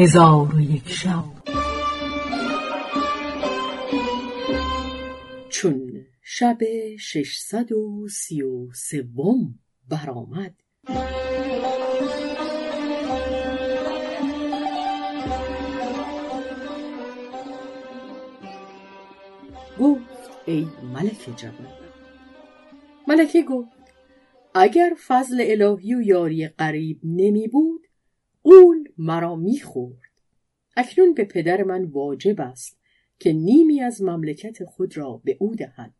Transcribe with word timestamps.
هزار 0.00 0.54
و 0.54 0.60
یک 0.60 0.88
شب. 0.88 1.24
چون 5.48 6.06
شب 6.22 6.58
ششصد 6.98 7.72
و 7.72 8.08
سی 8.08 8.42
و 8.42 8.72
سوم 8.72 9.58
برآمد. 9.88 10.54
گفت 19.80 20.00
ای 20.46 20.66
ملک 20.94 21.36
جوان 21.36 21.54
ملکه 23.08 23.42
گفت 23.42 23.68
اگر 24.54 24.96
فضل 25.06 25.44
الهی 25.46 25.94
و 25.94 26.02
یاری 26.02 26.48
قریب 26.48 27.00
نمی 27.04 27.48
بود 27.48 27.77
مرا 28.98 29.36
می‌خورد. 29.36 30.10
اکنون 30.76 31.14
به 31.14 31.24
پدر 31.24 31.62
من 31.62 31.84
واجب 31.84 32.40
است 32.40 32.78
که 33.18 33.32
نیمی 33.32 33.80
از 33.80 34.02
مملکت 34.02 34.64
خود 34.64 34.96
را 34.96 35.20
به 35.24 35.36
او 35.40 35.54
دهد. 35.54 35.94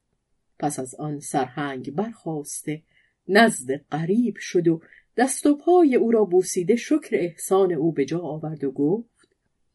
پس 0.59 0.79
از 0.79 0.95
آن 0.95 1.21
سرهنگ 1.21 1.91
برخواسته 1.91 2.83
نزد 3.29 3.71
قریب 3.91 4.37
شد 4.39 4.69
و 4.69 4.81
دست 5.17 5.47
و 5.47 5.57
پای 5.57 5.97
او 5.97 6.11
را 6.11 6.25
بوسیده 6.25 6.77
شکر 6.77 7.09
احسان 7.13 7.73
او 7.73 7.93
به 7.93 8.05
جا 8.05 8.21
آورد 8.21 8.65
و 8.65 8.71
گفت 8.71 9.29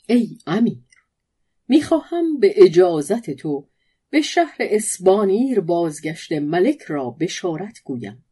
ای 0.09 0.37
امیر 0.47 0.83
می‌خواهم 1.67 2.39
به 2.39 2.53
اجازت 2.55 3.31
تو 3.31 3.67
به 4.09 4.21
شهر 4.21 4.57
اسبانیر 4.59 5.59
بازگشته 5.59 6.39
ملک 6.39 6.81
را 6.81 7.09
بشارت 7.09 7.81
گویم. 7.83 8.25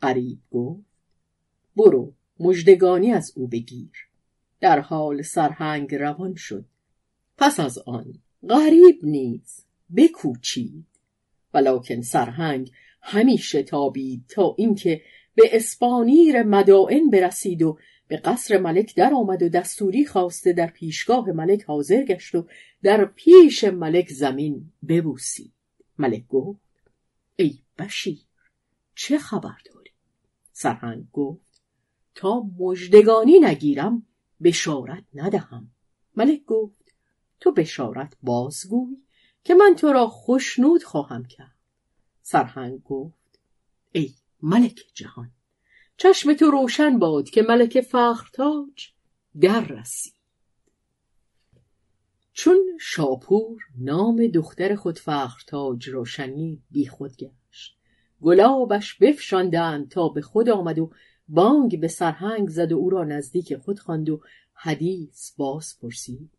قریب 0.00 0.38
گفت 0.50 0.84
برو 1.76 2.14
مژدگانی 2.40 3.12
از 3.12 3.32
او 3.36 3.48
بگیر. 3.48 3.92
در 4.60 4.80
حال 4.80 5.22
سرهنگ 5.22 5.94
روان 5.94 6.34
شد. 6.34 6.64
پس 7.38 7.60
از 7.60 7.78
آن 7.78 8.14
غریب 8.48 8.98
نیز 9.02 9.64
بکوچید. 9.96 10.86
ولکن 11.54 12.00
سرهنگ 12.00 12.70
همیشه 13.02 13.62
تابید 13.62 14.24
تا 14.28 14.54
اینکه 14.58 15.02
به 15.34 15.42
اسپانیر 15.52 16.42
مدائن 16.42 17.10
برسید 17.10 17.62
و 17.62 17.78
به 18.08 18.16
قصر 18.16 18.58
ملک 18.58 18.94
در 18.94 19.14
آمد 19.14 19.42
و 19.42 19.48
دستوری 19.48 20.06
خواسته 20.06 20.52
در 20.52 20.66
پیشگاه 20.66 21.30
ملک 21.30 21.64
حاضر 21.64 22.04
گشت 22.04 22.34
و 22.34 22.46
در 22.82 23.04
پیش 23.04 23.64
ملک 23.64 24.08
زمین 24.08 24.72
ببوسید. 24.88 25.52
ملک 25.98 26.26
گفت 26.28 26.60
ای 27.36 27.58
بشیر 27.78 28.18
چه 28.94 29.18
خبر 29.18 29.56
داری؟ 29.72 29.90
سرهنگ 30.52 31.04
گفت 31.12 31.62
تا 32.14 32.46
مژدگانی 32.58 33.38
نگیرم 33.38 34.06
بشارت 34.42 35.04
ندهم. 35.14 35.70
ملک 36.16 36.44
گفت 36.44 36.94
تو 37.40 37.52
بشارت 37.52 38.16
بازگوی 38.22 38.96
که 39.44 39.54
من 39.54 39.74
تو 39.78 39.92
را 39.92 40.06
خوشنود 40.06 40.82
خواهم 40.82 41.24
کرد. 41.24 41.58
سرهنگ 42.22 42.82
گفت 42.82 43.40
ای 43.92 44.14
ملک 44.42 44.80
جهان 44.94 45.30
چشم 45.96 46.34
تو 46.34 46.50
روشن 46.50 46.98
باد 46.98 47.30
که 47.30 47.42
ملک 47.42 47.80
فخرتاج 47.80 48.88
در 49.40 49.64
رسید 49.64 50.14
چون 52.32 52.58
شاپور 52.80 53.62
نام 53.78 54.26
دختر 54.26 54.74
خود 54.74 54.98
فخرتاج 54.98 55.90
را 55.90 56.04
شنید 56.04 56.62
بی 56.70 56.86
خود 56.86 57.16
گشت. 57.16 57.78
گلابش 58.22 58.94
بفشاندند 58.94 59.90
تا 59.90 60.08
به 60.08 60.22
خود 60.22 60.48
آمد 60.48 60.78
و 60.78 60.90
بانگ 61.28 61.80
به 61.80 61.88
سرهنگ 61.88 62.48
زد 62.48 62.72
و 62.72 62.76
او 62.76 62.90
را 62.90 63.04
نزدیک 63.04 63.56
خود 63.56 63.78
خواند 63.78 64.10
و 64.10 64.20
حدیث 64.52 65.32
باز 65.36 65.78
پرسید. 65.82 66.30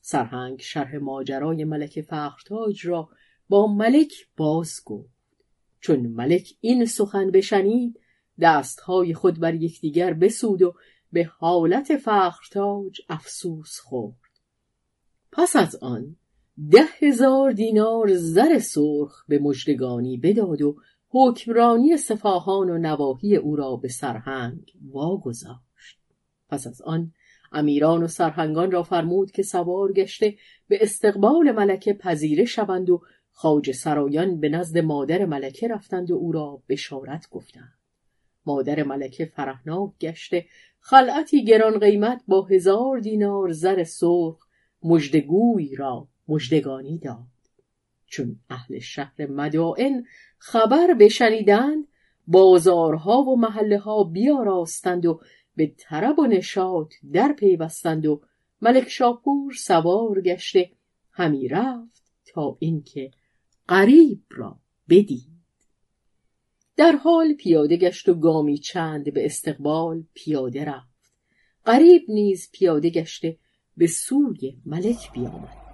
سرهنگ 0.00 0.60
شرح 0.60 0.96
ماجرای 0.96 1.64
ملک 1.64 2.00
فخرتاج 2.00 2.86
را 2.86 3.08
با 3.48 3.66
ملک 3.66 4.12
باز 4.36 4.80
گفت. 4.84 5.14
چون 5.80 6.00
ملک 6.00 6.54
این 6.60 6.84
سخن 6.84 7.30
بشنید 7.30 8.00
دستهای 8.40 9.14
خود 9.14 9.40
بر 9.40 9.54
یکدیگر 9.54 10.12
بسود 10.12 10.62
و 10.62 10.74
به 11.12 11.24
حالت 11.24 11.96
فخرتاج 11.96 13.00
افسوس 13.08 13.78
خورد. 13.78 14.14
پس 15.32 15.56
از 15.56 15.76
آن 15.76 16.16
ده 16.70 16.84
هزار 16.98 17.52
دینار 17.52 18.14
زر 18.14 18.58
سرخ 18.58 19.24
به 19.28 19.38
مژدگانی 19.38 20.16
بداد 20.16 20.62
و 20.62 20.76
حکمرانی 21.16 21.96
سفاهان 21.96 22.70
و 22.70 22.78
نواحی 22.78 23.36
او 23.36 23.56
را 23.56 23.76
به 23.76 23.88
سرهنگ 23.88 24.72
واگذاشت. 24.90 25.98
پس 26.48 26.66
از 26.66 26.82
آن 26.82 27.12
امیران 27.52 28.02
و 28.02 28.08
سرهنگان 28.08 28.70
را 28.70 28.82
فرمود 28.82 29.30
که 29.30 29.42
سوار 29.42 29.92
گشته 29.92 30.36
به 30.68 30.78
استقبال 30.80 31.52
ملکه 31.52 31.92
پذیره 31.92 32.44
شوند 32.44 32.90
و 32.90 33.02
خواجه 33.32 33.72
سرایان 33.72 34.40
به 34.40 34.48
نزد 34.48 34.78
مادر 34.78 35.24
ملکه 35.24 35.68
رفتند 35.68 36.10
و 36.10 36.14
او 36.14 36.32
را 36.32 36.62
بشارت 36.68 37.28
گفتند. 37.30 37.78
مادر 38.46 38.82
ملکه 38.82 39.24
فرحناک 39.24 39.90
گشته 40.00 40.46
خلعتی 40.80 41.44
گران 41.44 41.78
قیمت 41.78 42.22
با 42.28 42.42
هزار 42.42 42.98
دینار 42.98 43.52
زر 43.52 43.84
سرخ 43.84 44.46
مژدگوی 44.82 45.76
را 45.76 46.08
مژدگانی 46.28 46.98
داد. 46.98 47.33
چون 48.06 48.40
اهل 48.50 48.78
شهر 48.78 49.26
مدائن 49.26 50.04
خبر 50.38 50.94
بشنیدند 50.94 51.88
بازارها 52.26 53.22
و 53.22 53.36
محله 53.36 53.78
ها 53.78 54.04
بیاراستند 54.04 55.06
و 55.06 55.20
به 55.56 55.74
طرب 55.78 56.18
و 56.18 56.26
نشاط 56.26 56.94
در 57.12 57.32
پیوستند 57.32 58.06
و 58.06 58.20
ملک 58.62 58.88
شاپور 58.88 59.52
سوار 59.52 60.20
گشته 60.20 60.70
همی 61.12 61.48
رفت 61.48 62.02
تا 62.26 62.56
اینکه 62.60 63.10
قریب 63.68 64.22
را 64.30 64.58
بدید. 64.88 65.34
در 66.76 66.92
حال 66.92 67.34
پیاده 67.34 67.76
گشت 67.76 68.08
و 68.08 68.14
گامی 68.14 68.58
چند 68.58 69.12
به 69.12 69.24
استقبال 69.24 70.04
پیاده 70.14 70.64
رفت. 70.64 71.14
قریب 71.64 72.02
نیز 72.08 72.50
پیاده 72.52 72.90
گشته 72.90 73.38
به 73.76 73.86
سوی 73.86 74.56
ملک 74.66 75.12
بیامد. 75.12 75.64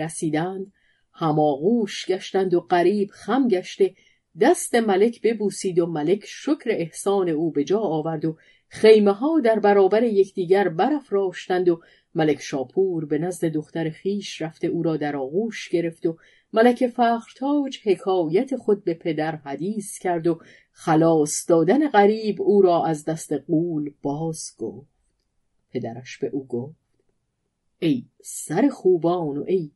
برسیدند 0.00 0.72
هماغوش 1.12 2.06
گشتند 2.06 2.54
و 2.54 2.60
قریب 2.60 3.10
خم 3.12 3.48
گشته. 3.48 3.94
دست 4.40 4.74
ملک 4.74 5.22
ببوسید 5.22 5.78
و 5.78 5.86
ملک 5.86 6.24
شکر 6.26 6.70
احسان 6.70 7.28
او 7.28 7.50
به 7.50 7.64
جا 7.64 7.78
آورد 7.78 8.24
و 8.24 8.36
خیمه 8.68 9.12
ها 9.12 9.40
در 9.40 9.58
برابر 9.58 10.02
یکدیگر 10.02 10.68
برافراشتند 10.68 11.68
و 11.68 11.80
ملک 12.14 12.40
شاپور 12.40 13.04
به 13.04 13.18
نزد 13.18 13.44
دختر 13.44 13.90
خیش 13.90 14.42
رفته 14.42 14.66
او 14.66 14.82
را 14.82 14.96
در 14.96 15.16
آغوش 15.16 15.68
گرفت 15.68 16.06
و 16.06 16.16
ملک 16.52 16.86
فخرتاج 16.86 17.78
حکایت 17.84 18.56
خود 18.56 18.84
به 18.84 18.94
پدر 18.94 19.36
حدیث 19.36 19.98
کرد 19.98 20.26
و 20.26 20.40
خلاص 20.72 21.48
دادن 21.48 21.88
غریب 21.88 22.42
او 22.42 22.62
را 22.62 22.84
از 22.86 23.04
دست 23.04 23.32
قول 23.32 23.90
باز 24.02 24.54
گفت. 24.58 24.88
پدرش 25.72 26.18
به 26.18 26.28
او 26.32 26.46
گفت 26.46 26.80
ای 27.78 28.04
سر 28.22 28.68
خوبان 28.68 29.36
و 29.36 29.44
ای 29.48 29.70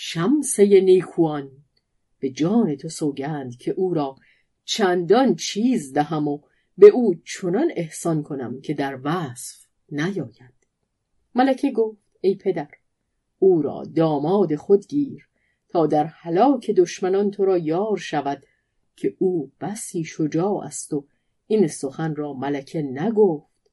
شمسه 0.00 0.80
نیکوان. 0.80 1.50
به 2.18 2.30
جان 2.30 2.76
تو 2.76 2.88
سوگند 2.88 3.56
که 3.56 3.70
او 3.70 3.94
را 3.94 4.16
چندان 4.64 5.34
چیز 5.34 5.92
دهم 5.92 6.28
و 6.28 6.40
به 6.78 6.86
او 6.86 7.14
چنان 7.24 7.72
احسان 7.76 8.22
کنم 8.22 8.60
که 8.60 8.74
در 8.74 9.00
وصف 9.04 9.66
نیاید. 9.92 10.54
ملکه 11.34 11.70
گفت 11.72 11.98
ای 12.20 12.34
پدر 12.34 12.68
او 13.38 13.62
را 13.62 13.84
داماد 13.94 14.56
خود 14.56 14.86
گیر 14.86 15.28
تا 15.68 15.86
در 15.86 16.04
هلاک 16.04 16.70
دشمنان 16.70 17.30
تو 17.30 17.44
را 17.44 17.58
یار 17.58 17.96
شود 17.96 18.46
که 18.96 19.16
او 19.18 19.52
بسی 19.60 20.04
شجاع 20.04 20.64
است 20.64 20.92
و 20.92 21.06
این 21.46 21.66
سخن 21.66 22.14
را 22.14 22.32
ملکه 22.32 22.82
نگفت 22.82 23.70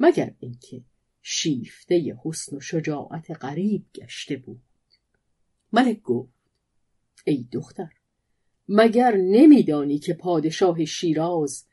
مگر 0.00 0.34
اینکه 0.38 0.82
شیفته 1.22 2.16
حسن 2.24 2.56
و 2.56 2.60
شجاعت 2.60 3.30
غریب 3.30 3.84
گشته 3.94 4.36
بود. 4.36 4.60
ملک 5.74 6.02
گفت 6.02 6.32
ای 7.26 7.48
دختر 7.52 7.90
مگر 8.68 9.16
نمیدانی 9.16 9.98
که 9.98 10.14
پادشاه 10.14 10.84
شیراز 10.84 11.66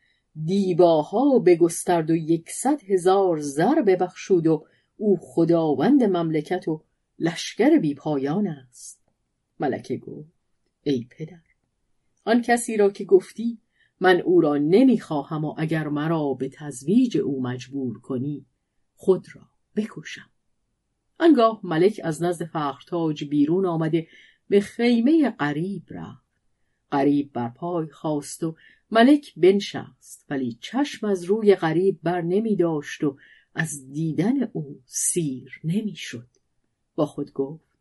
دیباها 0.46 1.40
بگسترد 1.40 2.10
و 2.10 2.16
یکصد 2.16 2.84
هزار 2.84 3.40
زر 3.40 3.82
ببخشود 3.82 4.48
و 4.48 4.66
او 4.98 5.18
خداوند 5.22 6.04
مملکت 6.04 6.68
و 6.68 6.84
لشکر 7.20 7.78
بی 7.78 7.94
پایان 7.94 8.48
است؟ 8.48 9.00
ملکه 9.60 9.98
گفت 9.98 10.32
ای 10.84 11.08
پدر 11.10 11.42
آن 12.26 12.42
کسی 12.42 12.78
را 12.78 12.90
که 12.90 13.06
گفتی 13.06 13.58
من 14.00 14.22
او 14.22 14.42
را 14.42 14.58
نمی‌خواهم 14.58 15.46
و 15.46 15.56
اگر 15.58 15.88
مرا 15.88 16.34
به 16.34 16.50
تزویج 16.50 17.18
او 17.18 17.42
مجبور 17.42 18.00
کنی 18.00 18.46
خود 18.96 19.28
را 19.36 19.42
بکشم. 19.76 20.31
آنگاه 21.22 21.60
ملک 21.64 22.02
از 22.04 22.24
نزد 22.24 22.46
فخرتاج 22.46 23.24
بیرون 23.24 23.66
آمده 23.66 24.08
به 24.50 24.60
خیمه 24.60 25.30
قریب 25.30 25.84
رفت. 25.90 26.22
قریب 26.92 27.34
بر 27.34 27.50
پای 27.50 27.88
خواست 27.88 28.44
و 28.44 28.56
ملک 28.92 29.34
بنشست 29.38 30.26
ولی 30.30 30.58
چشم 30.62 31.08
از 31.08 31.24
روی 31.24 31.56
غریب 31.56 32.00
بر 32.04 32.22
نمی 32.22 32.56
داشت 32.56 33.04
و 33.04 33.18
از 33.56 33.92
دیدن 33.92 34.44
او 34.54 34.80
سیر 34.86 35.60
نمی‌شد 35.64 36.28
با 36.96 37.06
خود 37.06 37.34
گفت 37.34 37.72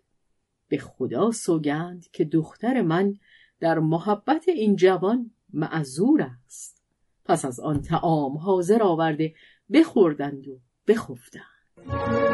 به 0.69 0.79
خدا 0.79 1.31
سوگند 1.31 2.07
که 2.13 2.25
دختر 2.25 2.83
من 2.83 3.19
در 3.61 3.79
محبت 3.79 4.49
این 4.49 4.77
جوان 4.77 5.31
معذور 5.53 6.23
است. 6.23 6.83
پس 7.25 7.45
از 7.45 7.61
آن 7.61 7.83
تعام 7.83 8.37
حاضر 8.37 8.83
آورده 8.83 9.35
بخوردند 9.73 10.49
و 10.49 10.61
بخفتند. 10.89 12.30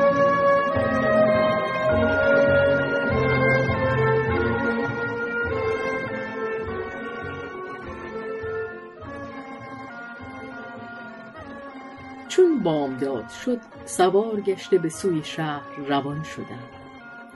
چون 12.28 12.62
بامداد 12.62 13.28
شد 13.28 13.58
سوار 13.84 14.40
گشته 14.40 14.78
به 14.78 14.88
سوی 14.88 15.24
شهر 15.24 15.76
روان 15.88 16.22
شدند. 16.22 16.70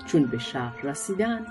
چون 0.07 0.27
به 0.27 0.39
شهر 0.39 0.83
رسیدند 0.83 1.47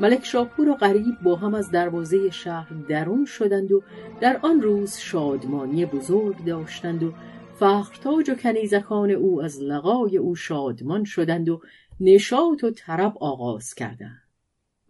ملک 0.00 0.24
شاپور 0.24 0.68
و 0.68 0.74
غریب 0.74 1.20
با 1.22 1.36
هم 1.36 1.54
از 1.54 1.70
دروازه 1.70 2.30
شهر 2.30 2.72
درون 2.88 3.24
شدند 3.24 3.72
و 3.72 3.82
در 4.20 4.40
آن 4.42 4.60
روز 4.60 4.96
شادمانی 4.96 5.86
بزرگ 5.86 6.44
داشتند 6.44 7.02
و 7.02 7.14
فخرتاج 7.54 8.30
و 8.30 8.34
کنیزکان 8.34 9.10
او 9.10 9.42
از 9.42 9.62
لقای 9.62 10.16
او 10.16 10.34
شادمان 10.34 11.04
شدند 11.04 11.48
و 11.48 11.60
نشاط 12.00 12.64
و 12.64 12.70
طرب 12.70 13.18
آغاز 13.20 13.74
کردند. 13.74 14.22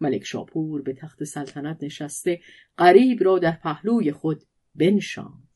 ملک 0.01 0.23
شاپور 0.23 0.81
به 0.81 0.93
تخت 0.93 1.23
سلطنت 1.23 1.83
نشسته 1.83 2.39
غریب 2.77 3.23
را 3.23 3.39
در 3.39 3.51
پهلوی 3.51 4.11
خود 4.11 4.43
بنشاند. 4.75 5.52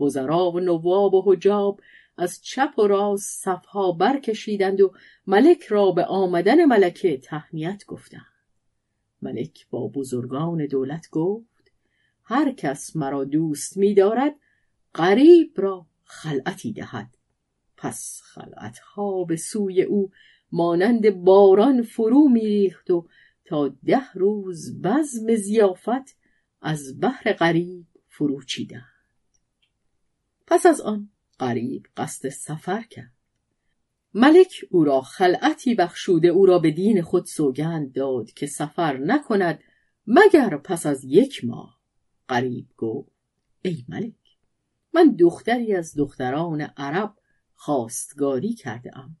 وزرا 0.00 0.50
و 0.50 0.60
نواب 0.60 1.14
و 1.14 1.22
حجاب 1.26 1.80
از 2.16 2.42
چپ 2.42 2.78
و 2.78 2.86
راست 2.86 3.44
صفها 3.44 3.92
برکشیدند 3.92 4.80
و 4.80 4.92
ملک 5.26 5.62
را 5.62 5.90
به 5.90 6.04
آمدن 6.04 6.64
ملکه 6.64 7.16
تهنیت 7.16 7.84
گفتند. 7.86 8.26
ملک 9.22 9.66
با 9.70 9.88
بزرگان 9.88 10.66
دولت 10.66 11.10
گفت 11.10 11.72
هر 12.24 12.52
کس 12.52 12.96
مرا 12.96 13.24
دوست 13.24 13.76
می 13.76 13.94
دارد 13.94 14.34
غریب 14.94 15.52
را 15.56 15.86
خلعتی 16.04 16.72
دهد. 16.72 17.14
پس 17.76 18.20
خلعتها 18.24 19.24
به 19.24 19.36
سوی 19.36 19.82
او 19.82 20.10
مانند 20.52 21.10
باران 21.10 21.82
فرو 21.82 22.28
میریخت 22.28 22.90
و 22.90 23.06
تا 23.44 23.68
ده 23.68 24.12
روز 24.14 24.82
بزم 24.82 25.34
زیافت 25.34 26.16
از 26.62 27.00
بحر 27.00 27.32
غریب 27.32 27.86
فرو 28.08 28.42
پس 30.50 30.66
از 30.66 30.80
آن 30.80 31.10
غریب 31.40 31.86
قصد 31.96 32.28
سفر 32.28 32.82
کرد. 32.82 33.12
ملک 34.14 34.64
او 34.70 34.84
را 34.84 35.00
خلعتی 35.00 35.74
بخشوده 35.74 36.28
او 36.28 36.46
را 36.46 36.58
به 36.58 36.70
دین 36.70 37.02
خود 37.02 37.24
سوگند 37.24 37.92
داد 37.92 38.30
که 38.30 38.46
سفر 38.46 38.96
نکند 38.96 39.60
مگر 40.06 40.56
پس 40.56 40.86
از 40.86 41.04
یک 41.04 41.44
ماه. 41.44 41.80
غریب 42.28 42.68
گفت 42.76 43.10
ای 43.62 43.84
ملک 43.88 44.14
من 44.94 45.16
دختری 45.18 45.74
از 45.74 45.96
دختران 45.96 46.60
عرب 46.60 47.14
خواستگاری 47.54 48.54
کرده 48.54 48.98
ام. 48.98 49.16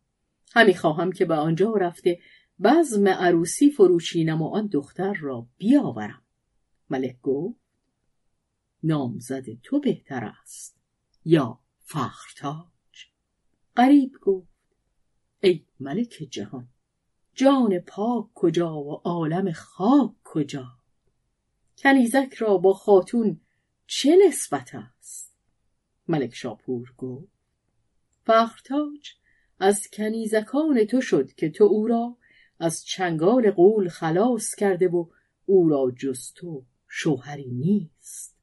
همی 0.54 0.74
خواهم 0.74 1.12
که 1.12 1.24
به 1.24 1.34
آنجا 1.34 1.72
رفته 1.72 2.18
بزم 2.62 3.08
عروسی 3.08 3.70
فروشینم 3.70 4.42
و 4.42 4.48
آن 4.48 4.66
دختر 4.66 5.14
را 5.14 5.46
بیاورم. 5.58 6.22
ملک 6.90 7.20
گفت 7.20 7.60
نامزد 8.82 9.44
تو 9.62 9.80
بهتر 9.80 10.32
است. 10.42 10.79
یا 11.24 11.58
فخرتاج 11.80 13.06
قریب 13.76 14.12
گفت 14.22 14.76
ای 15.40 15.66
ملک 15.80 16.08
جهان 16.30 16.68
جان 17.34 17.78
پاک 17.78 18.26
کجا 18.34 18.74
و 18.74 18.92
عالم 18.92 19.52
خاک 19.52 20.12
کجا؟ 20.24 20.66
کنیزک 21.78 22.34
را 22.34 22.58
با 22.58 22.72
خاتون 22.72 23.40
چه 23.86 24.16
نسبت 24.26 24.74
است؟ 24.74 25.34
ملک 26.08 26.34
شاپور 26.34 26.94
گفت 26.98 27.32
فخرتاج 28.24 29.14
از 29.58 29.88
کنیزکان 29.92 30.84
تو 30.84 31.00
شد 31.00 31.32
که 31.32 31.50
تو 31.50 31.64
او 31.64 31.86
را 31.86 32.16
از 32.58 32.84
چنگال 32.84 33.50
قول 33.50 33.88
خلاص 33.88 34.54
کرده 34.54 34.88
و 34.88 35.06
او 35.46 35.68
را 35.68 35.92
جز 35.96 36.32
تو 36.32 36.64
شوهری 36.88 37.50
نیست. 37.50 38.39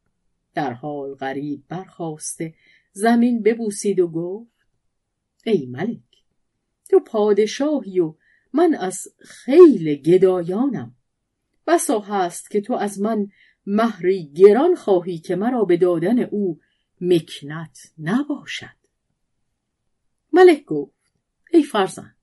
در 0.58 0.74
حال 0.74 1.16
غریب 1.16 1.64
برخواسته 1.70 2.54
زمین 2.92 3.44
ببوسید 3.44 4.00
و 4.00 4.08
گفت 4.08 4.52
ای 5.46 5.66
ملک 5.66 6.24
تو 6.90 7.00
پادشاهی 7.00 8.00
و 8.00 8.16
من 8.54 8.74
از 8.74 9.08
خیل 9.20 9.96
گدایانم. 9.96 10.96
بسا 11.68 12.00
هست 12.00 12.52
که 12.52 12.62
تو 12.62 12.74
از 12.74 13.02
من 13.02 13.28
مهری 13.66 14.26
گران 14.26 14.76
خواهی 14.76 15.18
که 15.18 15.36
مرا 15.36 15.66
به 15.66 15.78
دادن 15.78 16.20
او 16.20 16.60
مکنت 17.02 17.92
نباشد. 18.00 18.78
ملک 20.34 20.66
گفت 20.66 21.14
ای 21.52 21.64
فرزند 21.64 22.16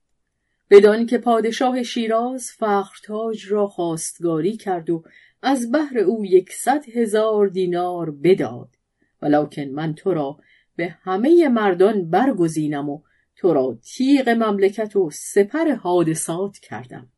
بدان 0.70 1.06
که 1.06 1.18
پادشاه 1.18 1.82
شیراز 1.82 2.50
فخرتاج 2.50 3.46
را 3.52 3.66
خواستگاری 3.66 4.56
کرد 4.56 4.90
و 4.90 5.04
از 5.44 5.70
بهر 5.70 5.98
او 5.98 6.24
یکصد 6.24 6.88
هزار 6.88 7.46
دینار 7.46 8.10
بداد. 8.10 8.76
ولکن 9.22 9.62
من 9.62 9.94
تو 9.94 10.14
را 10.14 10.38
به 10.76 10.88
همه 11.02 11.48
مردان 11.48 12.10
برگزینم 12.10 12.88
و 12.88 13.02
تو 13.36 13.54
را 13.54 13.78
تیغ 13.82 14.28
مملکت 14.28 14.96
و 14.96 15.10
سپر 15.10 15.74
حادثات 15.74 16.58
کردم. 16.58 17.08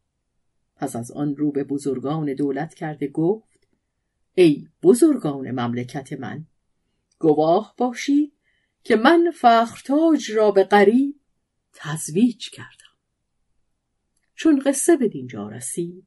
پس 0.77 0.97
از 0.97 1.11
آن 1.11 1.37
رو 1.37 1.53
به 1.53 1.65
بزرگان 1.65 2.35
دولت 2.35 2.75
کرده 2.75 3.09
گفت 3.09 3.69
ای 4.35 4.69
بزرگان 4.83 5.51
مملکت 5.51 6.13
من 6.13 6.47
گواه 7.19 7.75
باشید 7.79 8.33
که 8.85 8.97
من 8.97 9.31
فخرتاج 9.35 10.31
را 10.31 10.51
به 10.51 10.65
قریب 10.65 11.21
تزویج 11.73 12.51
کردم. 12.51 12.97
چون 14.35 14.59
قصه 14.59 14.97
به 14.97 15.09
دینجا 15.09 15.49
رسید 15.49 16.07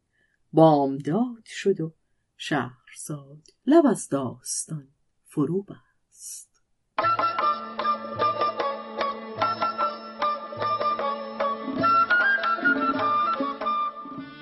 بامداد 0.53 1.45
شد 1.45 1.81
و 1.81 1.93
شهرزاد 2.41 3.47
لب 3.65 3.85
از 3.85 4.09
داستان 4.09 4.87
فرو 5.25 5.63
بست 5.63 6.63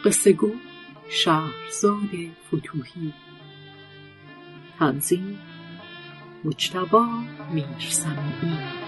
قصه 0.05 0.33
گو 0.33 0.51
شهرزاد 1.09 2.09
فتوهی. 2.47 3.13
تنظیم 4.79 5.39
مجتبا 6.45 7.07
میرسمی 7.53 8.86